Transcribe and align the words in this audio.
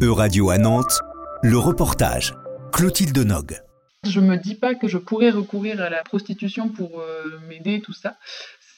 E-Radio 0.00 0.50
à 0.50 0.58
Nantes, 0.58 1.00
le 1.42 1.58
reportage. 1.58 2.32
Clotilde 2.72 3.18
Nog. 3.18 3.60
Je 4.04 4.20
me 4.20 4.36
dis 4.36 4.54
pas 4.54 4.76
que 4.76 4.86
je 4.86 4.96
pourrais 4.96 5.30
recourir 5.30 5.80
à 5.80 5.90
la 5.90 6.04
prostitution 6.04 6.68
pour 6.68 7.00
euh, 7.00 7.24
m'aider, 7.48 7.80
tout 7.80 7.92
ça. 7.92 8.16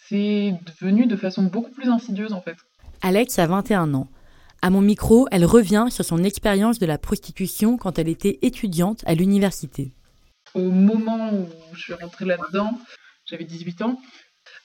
C'est 0.08 0.54
devenu 0.80 1.04
de 1.04 1.16
façon 1.16 1.42
beaucoup 1.42 1.72
plus 1.72 1.90
insidieuse 1.90 2.32
en 2.32 2.40
fait. 2.40 2.56
Alex 3.02 3.38
a 3.38 3.46
21 3.46 3.92
ans. 3.92 4.08
À 4.62 4.70
mon 4.70 4.80
micro, 4.80 5.26
elle 5.30 5.44
revient 5.44 5.88
sur 5.90 6.06
son 6.06 6.24
expérience 6.24 6.78
de 6.78 6.86
la 6.86 6.96
prostitution 6.96 7.76
quand 7.76 7.98
elle 7.98 8.08
était 8.08 8.38
étudiante 8.40 9.02
à 9.04 9.14
l'université. 9.14 9.92
Au 10.54 10.70
moment 10.70 11.34
où 11.34 11.46
je 11.74 11.82
suis 11.82 11.92
rentrée 11.92 12.24
là-dedans, 12.24 12.78
j'avais 13.26 13.44
18 13.44 13.82
ans. 13.82 14.00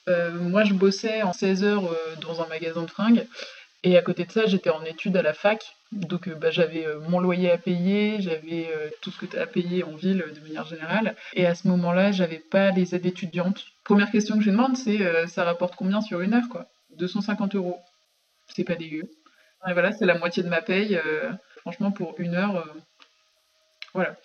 Euh, 0.08 0.32
moi, 0.40 0.64
je 0.64 0.74
bossais 0.74 1.22
en 1.22 1.34
16 1.34 1.66
heures 1.66 1.86
euh, 1.86 2.16
dans 2.22 2.42
un 2.42 2.48
magasin 2.48 2.84
de 2.84 2.90
fringues. 2.90 3.28
Et 3.86 3.98
à 3.98 4.02
côté 4.02 4.26
de 4.26 4.32
ça, 4.32 4.46
j'étais 4.46 4.70
en 4.70 4.84
études 4.84 5.16
à 5.16 5.22
la 5.22 5.34
fac. 5.34 5.76
Donc 5.94 6.28
euh, 6.28 6.36
bah, 6.36 6.52
j'avais 6.52 6.86
mon 7.08 7.20
loyer 7.20 7.50
à 7.52 7.58
payer, 7.58 8.18
j'avais 8.20 8.68
tout 9.02 9.12
ce 9.12 9.20
que 9.20 9.26
tu 9.26 9.38
as 9.38 9.44
à 9.44 9.46
payer 9.46 9.84
en 9.84 9.96
ville 9.96 10.26
de 10.36 10.40
manière 10.42 10.66
générale. 10.66 11.16
Et 11.34 11.46
à 11.46 11.56
ce 11.56 11.68
moment-là, 11.70 12.12
j'avais 12.12 12.40
pas 12.40 12.72
les 12.72 12.96
aides 12.96 13.06
étudiantes. 13.06 13.64
Première 13.84 14.12
question 14.12 14.38
que 14.38 14.44
je 14.44 14.50
demande, 14.50 14.76
c'est 14.76 15.28
ça 15.28 15.44
rapporte 15.46 15.76
combien 15.76 16.02
sur 16.02 16.22
une 16.22 16.34
heure 16.34 16.50
quoi? 16.50 16.66
250 16.98 17.56
euros. 17.56 17.80
C'est 18.54 18.64
pas 18.64 18.76
dégueu. 18.76 19.10
Et 19.68 19.74
voilà, 19.74 19.92
c'est 19.94 20.06
la 20.06 20.18
moitié 20.18 20.44
de 20.44 20.50
ma 20.50 20.62
paye. 20.62 21.00
franchement, 21.62 21.92
pour 21.92 22.16
une 22.18 22.36
heure, 22.36 22.66
voilà. 23.94 24.16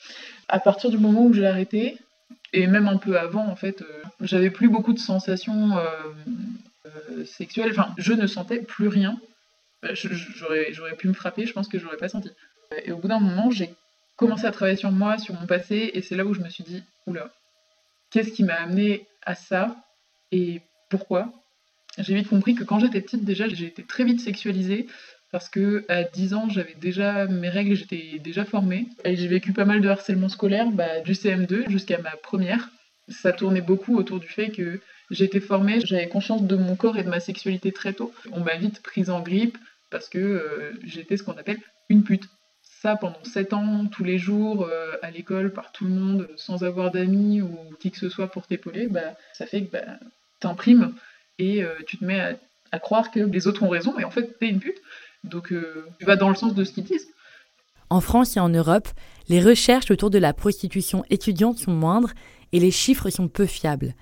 À 0.49 0.59
partir 0.59 0.91
du 0.91 0.99
moment 0.99 1.25
où 1.25 1.33
j'ai 1.33 1.47
arrêté, 1.47 1.99
et 2.53 2.67
même 2.67 2.89
un 2.89 2.97
peu 2.97 3.19
avant, 3.19 3.47
en 3.47 3.57
fait, 3.57 3.83
euh, 3.83 4.03
j'avais 4.21 4.51
plus 4.51 4.69
beaucoup 4.69 4.93
de 4.93 4.99
sensations 4.99 5.77
euh, 5.79 5.85
euh, 6.87 7.25
sexuelles. 7.25 7.71
Enfin, 7.71 7.95
je 7.97 8.13
ne 8.13 8.27
sentais 8.27 8.61
plus 8.61 8.89
rien. 8.89 9.19
J'aurais 9.83 10.97
pu 10.97 11.09
me 11.09 11.15
frapper, 11.15 11.47
je 11.47 11.53
pense 11.53 11.69
que 11.69 11.79
j'aurais 11.79 11.97
pas 11.97 12.09
senti. 12.09 12.31
Et 12.85 12.93
au 12.93 12.99
bout 12.99 13.09
d'un 13.09 13.21
moment, 13.21 13.51
j'ai 13.51 13.75
commencé 14.17 14.45
à 14.45 14.53
travailler 14.53 14.77
sur 14.77 14.93
moi, 14.93 15.19
sur 15.19 15.35
mon 15.35 15.47
passé, 15.47 15.91
et 15.95 16.03
c'est 16.03 16.17
là 16.17 16.25
où 16.25 16.35
je 16.35 16.41
me 16.41 16.49
suis 16.51 16.65
dit, 16.65 16.83
oula, 17.07 17.33
qu'est-ce 18.11 18.33
qui 18.33 18.45
m'a 18.45 18.55
amené 18.55 19.07
à 19.23 19.35
ça 19.35 19.77
et 20.33 20.61
pourquoi? 20.91 21.33
J'ai 21.99 22.15
vite 22.15 22.29
compris 22.29 22.55
que 22.55 22.65
quand 22.65 22.79
j'étais 22.79 23.01
petite, 23.01 23.25
déjà, 23.25 23.49
j'ai 23.49 23.67
été 23.67 23.83
très 23.83 24.05
vite 24.05 24.21
sexualisée 24.21 24.87
parce 25.33 25.49
que 25.49 25.85
à 25.89 26.03
10 26.05 26.35
ans, 26.35 26.49
j'avais 26.49 26.75
déjà 26.75 27.27
mes 27.27 27.49
règles, 27.49 27.75
j'étais 27.75 28.19
déjà 28.19 28.45
formée. 28.45 28.87
Et 29.05 29.17
j'ai 29.17 29.29
vécu 29.29 29.53
pas 29.53 29.65
mal 29.65 29.81
de 29.81 29.89
harcèlement 29.89 30.29
scolaire, 30.29 30.71
bah, 30.71 31.01
du 31.01 31.13
CM2 31.13 31.71
jusqu'à 31.71 31.99
ma 31.99 32.11
première. 32.11 32.69
Ça 33.09 33.33
tournait 33.33 33.61
beaucoup 33.61 33.97
autour 33.97 34.21
du 34.21 34.29
fait 34.29 34.51
que 34.51 34.81
j'étais 35.11 35.41
formée, 35.41 35.81
j'avais 35.85 36.09
conscience 36.09 36.43
de 36.43 36.57
mon 36.57 36.77
corps 36.77 36.97
et 36.97 37.03
de 37.03 37.09
ma 37.09 37.21
sexualité 37.21 37.73
très 37.73 37.93
tôt. 37.93 38.13
On 38.33 38.41
m'a 38.41 38.57
vite 38.57 38.83
prise 38.83 39.11
en 39.11 39.21
grippe 39.21 39.59
parce 39.91 40.09
que 40.09 40.19
euh, 40.19 40.73
j'étais 40.85 41.17
ce 41.17 41.23
qu'on 41.23 41.33
appelle 41.33 41.61
une 41.89 42.05
pute. 42.05 42.29
Ça 42.63 42.97
pendant 42.97 43.23
7 43.25 43.53
ans, 43.53 43.87
tous 43.87 44.05
les 44.05 44.17
jours, 44.17 44.65
euh, 44.65 44.97
à 45.03 45.11
l'école, 45.11 45.53
par 45.53 45.73
tout 45.73 45.85
le 45.85 45.91
monde, 45.91 46.29
sans 46.37 46.65
avoir 46.65 46.91
d'amis 46.91 47.43
ou 47.43 47.51
qui 47.79 47.91
que 47.91 47.99
ce 47.99 48.09
soit 48.09 48.29
pour 48.29 48.47
t'épauler, 48.47 48.87
bah, 48.87 49.17
ça 49.35 49.47
fait 49.47 49.65
que 49.65 49.73
bah, 49.73 49.99
t'imprimes 50.41 50.95
et 51.39 51.63
euh, 51.63 51.75
tu 51.87 51.99
te 51.99 52.05
mets 52.05 52.21
à, 52.21 52.37
à, 52.73 52.79
croire 52.79 53.11
que 53.11 53.21
les 53.21 53.47
autres 53.47 53.63
ont 53.63 53.69
raison 53.69 53.99
et 53.99 54.05
en 54.05 54.11
fait 54.11 54.39
t'es 54.39 54.49
une 54.49 54.61
pute. 54.61 54.81
Donc 55.25 55.53
euh, 55.53 55.87
tu 55.99 56.07
vas 56.07 56.17
dans 56.17 56.29
le 56.29 56.35
sens 56.35 56.55
de 56.55 56.65
ce 56.65 56.73
qu'ils 56.73 56.85
disent. 56.85 57.09
En 57.91 58.01
France 58.01 58.37
et 58.37 58.41
en 58.41 58.49
Europe, 58.49 58.89
les 59.29 59.43
recherches 59.43 59.91
autour 59.91 60.11
de 60.11 60.19
la 60.19 60.33
prostitution 60.33 61.05
étudiante 61.11 61.59
sont 61.59 61.73
moindres 61.73 62.13
et 62.53 62.61
les 62.61 62.71
chiffres 62.71 63.11
sont 63.11 63.29
peu 63.29 63.47
fiables. 63.47 63.95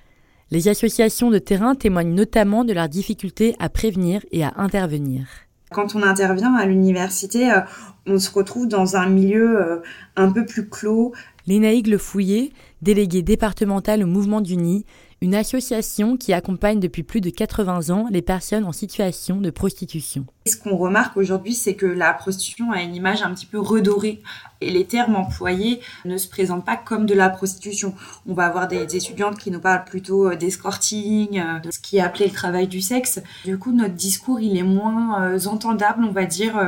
Les 0.50 0.68
associations 0.68 1.30
de 1.30 1.38
terrain 1.38 1.74
témoignent 1.74 2.14
notamment 2.14 2.64
de 2.64 2.72
leur 2.72 2.88
difficulté 2.88 3.54
à 3.58 3.68
prévenir 3.68 4.24
et 4.30 4.44
à 4.44 4.52
intervenir. 4.56 5.26
Quand 5.70 5.94
on 5.94 6.02
intervient 6.02 6.54
à 6.54 6.66
l'université, 6.66 7.50
euh, 7.50 7.60
on 8.06 8.18
se 8.18 8.30
retrouve 8.30 8.68
dans 8.68 8.96
un 8.96 9.08
milieu 9.08 9.60
euh, 9.60 9.76
un 10.16 10.32
peu 10.32 10.46
plus 10.46 10.68
clos. 10.68 11.12
Lénaïque 11.46 11.88
Le 11.88 11.98
Fouillé, 11.98 12.52
déléguée 12.82 13.22
départementale 13.22 14.02
au 14.02 14.06
Mouvement 14.06 14.40
du 14.40 14.56
Nid, 14.56 14.84
une 15.20 15.34
association 15.34 16.16
qui 16.16 16.32
accompagne 16.32 16.80
depuis 16.80 17.02
plus 17.02 17.20
de 17.20 17.30
80 17.30 17.90
ans 17.90 18.06
les 18.10 18.22
personnes 18.22 18.64
en 18.64 18.72
situation 18.72 19.40
de 19.40 19.50
prostitution. 19.50 20.26
Ce 20.48 20.56
qu'on 20.56 20.76
remarque 20.76 21.16
aujourd'hui, 21.16 21.54
c'est 21.54 21.74
que 21.74 21.86
la 21.86 22.12
prostitution 22.14 22.72
a 22.72 22.82
une 22.82 22.94
image 22.94 23.22
un 23.22 23.32
petit 23.34 23.46
peu 23.46 23.60
redorée 23.60 24.22
et 24.60 24.70
les 24.70 24.84
termes 24.84 25.14
employés 25.14 25.80
ne 26.04 26.16
se 26.16 26.28
présentent 26.28 26.64
pas 26.64 26.76
comme 26.76 27.06
de 27.06 27.14
la 27.14 27.28
prostitution. 27.28 27.94
On 28.26 28.34
va 28.34 28.46
avoir 28.46 28.66
des 28.66 28.96
étudiantes 28.96 29.38
qui 29.38 29.50
nous 29.50 29.60
parlent 29.60 29.84
plutôt 29.84 30.30
euh, 30.30 30.36
d'escorting, 30.36 31.38
euh, 31.38 31.58
de 31.60 31.70
ce 31.70 31.78
qui 31.78 31.98
est 31.98 32.00
appelé 32.00 32.26
le 32.26 32.32
travail 32.32 32.66
du 32.66 32.80
sexe. 32.80 33.20
Du 33.44 33.58
coup, 33.58 33.72
notre 33.72 33.94
discours, 33.94 34.40
il 34.40 34.56
est 34.56 34.62
moins 34.62 35.22
euh, 35.22 35.46
entendable, 35.46 36.04
on 36.04 36.12
va 36.12 36.24
dire, 36.24 36.58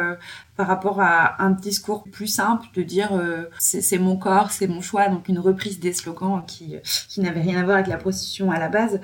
par 0.56 0.66
rapport 0.66 1.00
à 1.00 1.42
un 1.42 1.50
discours 1.50 2.04
plus 2.04 2.26
simple 2.26 2.66
de 2.74 2.82
dire 2.82 3.10
c'est 3.58 3.98
mon 3.98 4.16
corps, 4.16 4.50
c'est 4.50 4.66
mon 4.66 4.82
choix, 4.82 5.08
donc 5.08 5.28
une 5.28 5.38
reprise 5.38 5.80
des 5.80 5.92
slogans 5.92 6.44
qui, 6.46 6.76
qui 7.08 7.20
n'avaient 7.20 7.40
rien 7.40 7.60
à 7.60 7.64
voir 7.64 7.76
avec 7.76 7.88
la 7.88 7.96
prostitution 7.96 8.50
à 8.50 8.58
la 8.58 8.68
base 8.68 9.00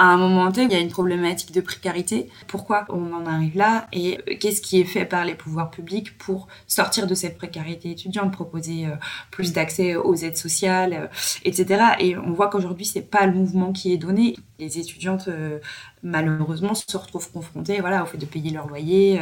à 0.00 0.04
un 0.04 0.16
moment 0.16 0.50
T, 0.50 0.62
il 0.62 0.72
y 0.72 0.74
a 0.74 0.78
une 0.78 0.88
problématique 0.88 1.52
de 1.52 1.60
précarité. 1.60 2.30
Pourquoi 2.46 2.86
on 2.88 3.12
en 3.12 3.26
arrive 3.26 3.54
là 3.54 3.86
et 3.92 4.16
qu'est-ce 4.36 4.62
qui 4.62 4.80
est 4.80 4.86
fait 4.86 5.04
par 5.04 5.26
les 5.26 5.34
pouvoirs 5.34 5.70
publics 5.70 6.16
pour 6.16 6.48
sortir 6.66 7.06
de 7.06 7.14
cette 7.14 7.36
précarité 7.36 7.90
étudiante, 7.90 8.32
proposer 8.32 8.86
euh, 8.86 8.96
plus 9.30 9.52
d'accès 9.52 9.96
aux 9.96 10.14
aides 10.14 10.38
sociales, 10.38 10.94
euh, 10.94 11.06
etc. 11.44 11.82
Et 11.98 12.16
on 12.16 12.32
voit 12.32 12.48
qu'aujourd'hui, 12.48 12.86
c'est 12.86 13.02
pas 13.02 13.26
le 13.26 13.34
mouvement 13.34 13.72
qui 13.72 13.92
est 13.92 13.98
donné. 13.98 14.36
Les 14.58 14.78
étudiantes, 14.78 15.28
euh, 15.28 15.58
malheureusement, 16.02 16.74
se 16.74 16.96
retrouvent 16.96 17.30
confrontées 17.30 17.80
voilà, 17.80 18.02
au 18.02 18.06
fait 18.06 18.16
de 18.16 18.24
payer 18.24 18.52
leur 18.52 18.68
loyer, 18.68 19.20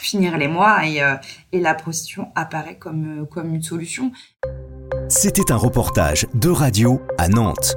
finir 0.00 0.36
les 0.36 0.48
mois 0.48 0.84
et, 0.84 1.00
et 1.52 1.60
la 1.60 1.74
prostitution 1.74 2.32
apparaît 2.34 2.76
comme, 2.76 3.24
comme 3.30 3.54
une 3.54 3.62
solution. 3.62 4.10
C'était 5.08 5.52
un 5.52 5.56
reportage 5.56 6.26
de 6.34 6.48
radio 6.48 7.00
à 7.18 7.28
Nantes 7.28 7.76